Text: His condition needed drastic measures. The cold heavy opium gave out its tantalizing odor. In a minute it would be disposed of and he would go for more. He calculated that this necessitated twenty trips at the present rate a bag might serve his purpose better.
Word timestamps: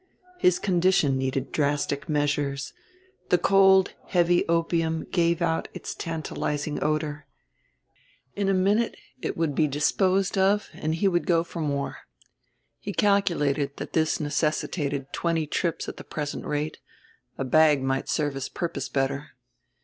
His 0.39 0.57
condition 0.57 1.15
needed 1.15 1.51
drastic 1.51 2.09
measures. 2.09 2.73
The 3.29 3.37
cold 3.37 3.93
heavy 4.07 4.47
opium 4.49 5.03
gave 5.11 5.43
out 5.43 5.67
its 5.75 5.93
tantalizing 5.93 6.83
odor. 6.83 7.27
In 8.35 8.49
a 8.49 8.53
minute 8.55 8.97
it 9.21 9.37
would 9.37 9.53
be 9.53 9.67
disposed 9.67 10.39
of 10.39 10.69
and 10.73 10.95
he 10.95 11.07
would 11.07 11.27
go 11.27 11.43
for 11.43 11.59
more. 11.59 11.97
He 12.79 12.93
calculated 12.93 13.77
that 13.77 13.93
this 13.93 14.19
necessitated 14.19 15.13
twenty 15.13 15.45
trips 15.45 15.87
at 15.87 15.97
the 15.97 16.03
present 16.03 16.45
rate 16.47 16.79
a 17.37 17.43
bag 17.45 17.83
might 17.83 18.09
serve 18.09 18.33
his 18.33 18.49
purpose 18.49 18.89
better. 18.89 19.33